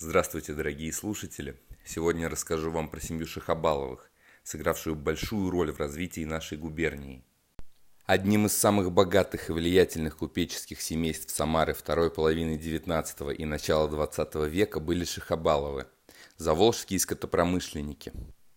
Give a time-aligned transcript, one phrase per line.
[0.00, 1.60] Здравствуйте, дорогие слушатели!
[1.84, 4.12] Сегодня я расскажу вам про семью Шахабаловых,
[4.44, 7.24] сыгравшую большую роль в развитии нашей губернии.
[8.06, 14.48] Одним из самых богатых и влиятельных купеческих семейств Самары второй половины XIX и начала XX
[14.48, 15.88] века были Шахабаловы,
[16.36, 18.12] заволжские скотопромышленники.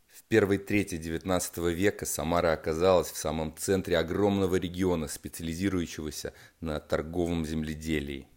[0.10, 7.48] В первой трети XIX века Самара оказалась в самом центре огромного региона, специализирующегося на торговом
[7.48, 8.28] земледелии.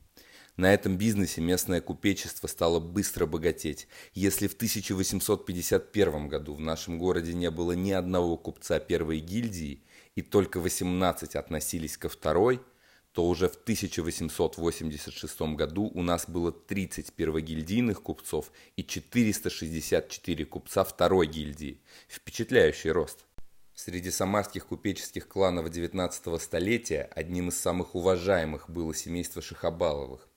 [0.56, 3.88] На этом бизнесе местное купечество стало быстро богатеть.
[4.12, 9.82] Если в 1851 году в нашем городе не было ни одного купца первой гильдии
[10.14, 12.60] и только 18 относились ко второй,
[13.12, 21.26] то уже в 1886 году у нас было 30 первогильдийных купцов и 464 купца второй
[21.26, 21.80] гильдии.
[22.08, 23.24] Впечатляющий рост.
[23.74, 30.28] Среди самарских купеческих кланов XIX столетия одним из самых уважаемых было семейство Шахабаловых.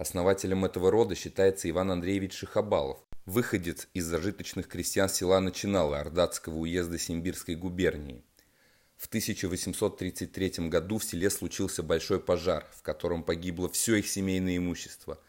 [0.00, 6.98] Основателем этого рода считается Иван Андреевич Шихабалов, выходец из зажиточных крестьян села Начинала Ордатского уезда
[6.98, 8.24] Симбирской губернии.
[8.96, 15.20] В 1833 году в селе случился большой пожар, в котором погибло все их семейное имущество.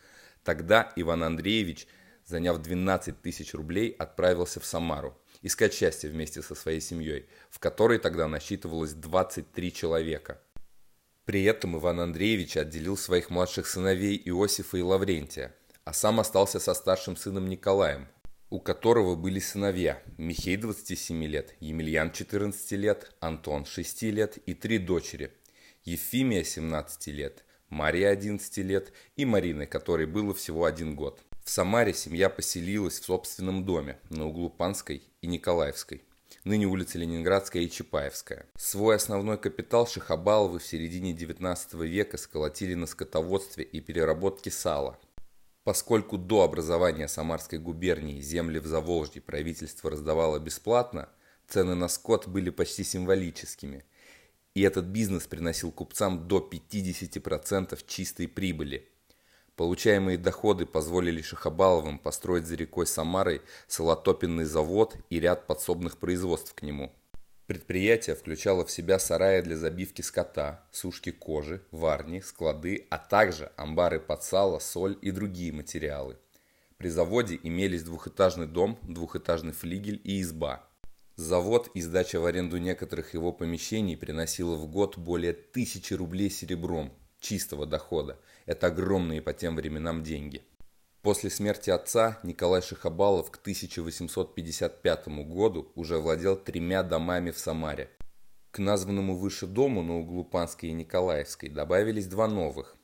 [0.46, 1.86] Тогда Иван Андреевич,
[2.26, 8.00] заняв 12 тысяч рублей, отправился в Самару искать счастье вместе со своей семьей, в которой
[8.00, 10.40] тогда насчитывалось 23 человека.
[11.32, 16.74] При этом Иван Андреевич отделил своих младших сыновей Иосифа и Лаврентия, а сам остался со
[16.74, 18.10] старшим сыном Николаем,
[18.50, 24.78] у которого были сыновья Михей 27 лет, Емельян 14 лет, Антон 6 лет и три
[24.78, 25.32] дочери–
[25.86, 31.22] Ефимия 17 лет, Мария 11 лет и Марина, которой было всего один год.
[31.46, 36.04] В Самаре семья поселилась в собственном доме на углу Панской и Николаевской
[36.44, 38.46] ныне улица Ленинградская и Чапаевская.
[38.58, 45.00] Свой основной капитал Шахабаловы в середине 19 века сколотили на скотоводстве и переработке сала.
[45.64, 51.10] Поскольку до образования Самарской губернии земли в Заволжье правительство раздавало бесплатно,
[51.48, 53.86] цены на скот были почти символическими.
[54.56, 58.88] И этот бизнес приносил купцам до 50% чистой прибыли–
[59.56, 66.62] Получаемые доходы позволили Шахабаловым построить за рекой Самарой солотопенный завод и ряд подсобных производств к
[66.62, 66.92] нему.
[67.48, 74.00] Предприятие включало в себя сараи для забивки скота, сушки кожи, варни, склады, а также амбары
[74.00, 76.18] под сало, соль и другие материалы.
[76.78, 80.64] При заводе имелись двухэтажный дом, двухэтажный флигель и изба.
[81.18, 86.94] Завод и сдача в аренду некоторых его помещений приносила в год более тысячи рублей серебром,
[87.22, 88.20] чистого дохода.
[88.46, 90.44] Это огромные по тем временам деньги.
[91.02, 97.90] После смерти отца Николай Шахабалов к 1855 году уже владел тремя домами в Самаре.
[98.52, 102.76] К названному выше дому на углу Панской и Николаевской добавились два новых.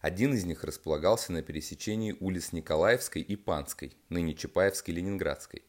[0.00, 5.62] Один из них располагался на пересечении улиц Николаевской и Панской, ныне Чапаевской и Ленинградской.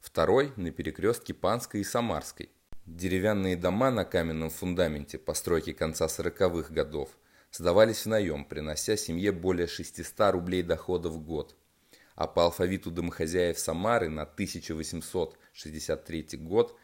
[0.00, 2.48] Второй– на перекрестке Панской и Самарской.
[2.86, 7.10] Деревянные дома на каменном фундаменте постройки конца 40-х годов
[7.52, 11.54] сдавались в наем, принося семье более 600 рублей дохода в год.
[12.14, 16.76] А по алфавиту домохозяев Самары на 1863 год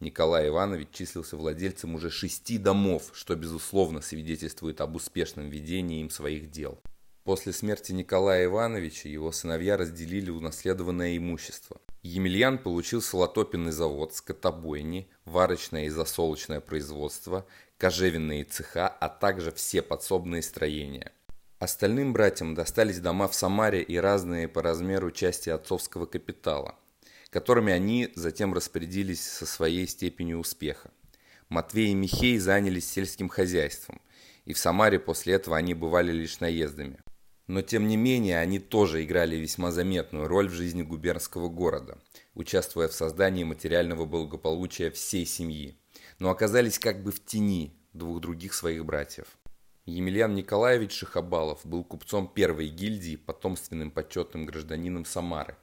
[0.00, 6.50] Николай Иванович числился владельцем уже шести домов, что безусловно свидетельствует об успешном ведении им своих
[6.50, 6.80] дел.
[7.24, 11.80] После смерти Николая Ивановича его сыновья разделили унаследованное имущество.
[12.02, 20.42] Емельян получил солотопенный завод, скотобойни, варочное и засолочное производство, кожевенные цеха, а также все подсобные
[20.42, 21.12] строения.
[21.58, 26.76] Остальным братьям достались дома в Самаре и разные по размеру части отцовского капитала,
[27.30, 30.92] которыми они затем распорядились со своей степенью успеха.
[31.48, 34.00] Матвей и Михей занялись сельским хозяйством,
[34.44, 37.00] и в Самаре после этого они бывали лишь наездами.
[37.48, 41.98] Но тем не менее они тоже играли весьма заметную роль в жизни губернского города,
[42.34, 45.76] участвуя в создании материального благополучия всей семьи
[46.18, 49.26] но оказались как бы в тени двух других своих братьев.
[49.86, 55.56] Емельян Николаевич Шахабалов был купцом первой гильдии, потомственным почетным гражданином Самары.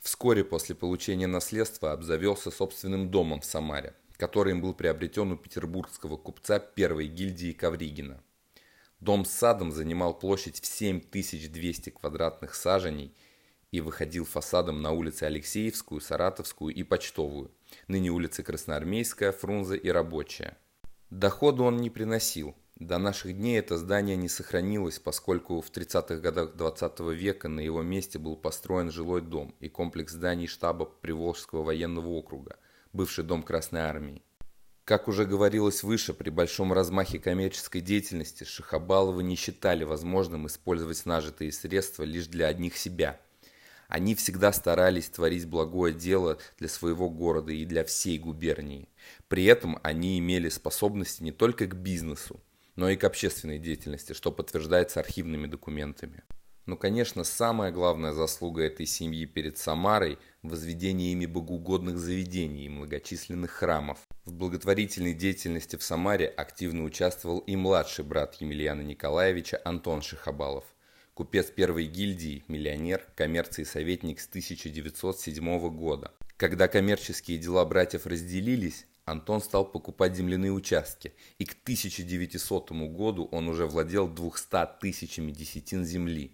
[0.00, 6.16] Вскоре после получения наследства обзавелся собственным домом в Самаре, который им был приобретен у петербургского
[6.16, 8.22] купца первой гильдии Ковригина.
[9.00, 13.14] Дом с садом занимал площадь в 7200 квадратных саженей
[13.70, 17.50] и выходил фасадом на улицы Алексеевскую, Саратовскую и Почтовую,
[17.88, 20.58] ныне улицы Красноармейская, Фрунзе и Рабочая.
[21.08, 22.54] Доходу он не приносил.
[22.76, 27.60] До наших дней это здание не сохранилось, поскольку в 30-х годах 20 -го века на
[27.60, 32.56] его месте был построен жилой дом и комплекс зданий штаба Приволжского военного округа,
[32.92, 34.22] бывший дом Красной Армии.
[34.90, 41.52] Как уже говорилось выше, при большом размахе коммерческой деятельности Шахабаловы не считали возможным использовать нажитые
[41.52, 43.20] средства лишь для одних себя–
[43.88, 48.88] Они всегда старались творить благое дело для своего города и для всей губернии.
[49.28, 52.40] При этом они имели способности не только к бизнесу,
[52.74, 56.24] но и к общественной деятельности, что подтверждается архивными документами.
[56.66, 63.50] Но, конечно, самая главная заслуга этой семьи перед Самарой– возведение ими богоугодных заведений и многочисленных
[63.50, 63.98] храмов.
[64.24, 70.64] В благотворительной деятельности в Самаре активно участвовал и младший брат Емельяна Николаевича Антон Шихабалов–
[71.20, 76.12] купец первой гильдии, миллионер, коммерции советник с 1907 года.
[76.38, 83.48] Когда коммерческие дела братьев разделились, Антон стал покупать земляные участки, и к 1900 году он
[83.48, 86.32] уже владел 200 тысячами десятин земли.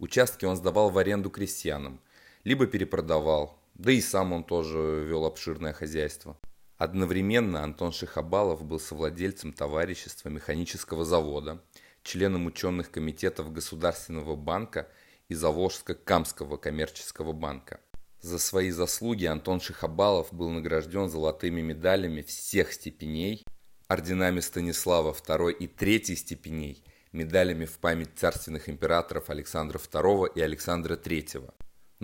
[0.00, 2.00] Участки он сдавал в аренду крестьянам,
[2.44, 6.38] либо перепродавал, да и сам он тоже вел обширное хозяйство.
[6.76, 11.62] Одновременно Антон Шихабалов был совладельцем товарищества механического завода,
[12.02, 14.88] членом ученых комитетов Государственного банка
[15.28, 17.80] и Заволжско-Камского коммерческого банка.
[18.20, 23.44] За свои заслуги Антон Шихабалов был награжден золотыми медалями всех степеней,
[23.88, 30.96] орденами Станислава II и III степеней, медалями в память царственных императоров Александра II и Александра
[30.96, 31.52] III.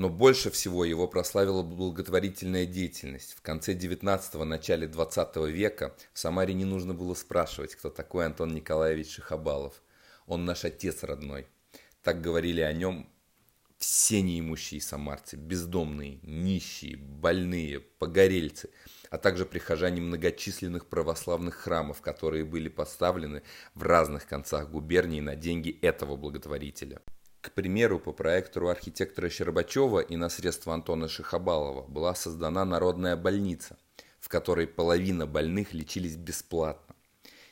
[0.00, 3.34] Но больше всего его прославила благотворительная деятельность.
[3.34, 8.54] В конце 19-го, начале 20 века в Самаре не нужно было спрашивать, кто такой Антон
[8.54, 9.82] Николаевич Шихабалов–
[10.26, 11.48] он наш отец родной.
[12.02, 13.10] Так говорили о нем
[13.76, 18.70] все неимущие самарцы, бездомные, нищие, больные, погорельцы,
[19.10, 23.42] а также прихожане многочисленных православных храмов, которые были поставлены
[23.74, 27.02] в разных концах губернии на деньги этого благотворителя.
[27.40, 33.78] К примеру, по проекту архитектора Щербачева и на средства Антона Шихабалова была создана народная больница,
[34.20, 36.94] в которой половина больных лечились бесплатно.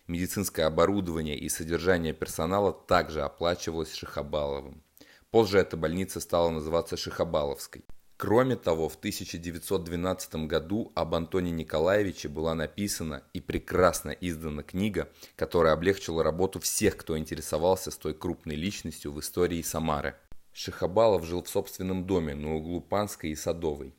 [0.06, 4.82] Медицинское оборудование и содержание персонала также оплачивалось Шихабаловым.
[5.30, 7.84] Позже эта больница стала называться Шихабаловской.
[8.18, 15.72] Кроме того, в 1912 году об Антоне Николаевиче была написана и прекрасно издана книга, которая
[15.72, 20.16] облегчила работу всех, кто интересовался той крупной личностью в истории Самары.
[20.52, 23.94] Шихабалов жил в собственном доме на углу Панской и Садовой.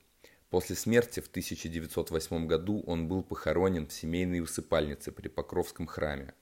[0.50, 6.33] После смерти в 1908 году он был похоронен в семейной усыпальнице при Покровском храме,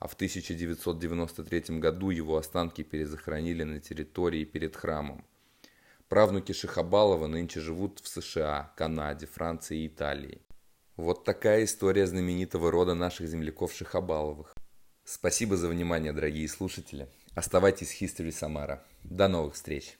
[0.00, 5.24] а в 1993 году его останки перезахоронили на территории перед храмом.
[6.12, 10.42] Правнуки Шихабалова нынче живут в США, Канаде, Франции и Италии.
[10.98, 14.54] Вот такая история знаменитого рода наших земляков Шихабаловых.
[15.06, 17.08] Спасибо за внимание, дорогие слушатели.
[17.34, 18.84] Оставайтесь в History Самара.
[19.02, 19.96] До новых встреч!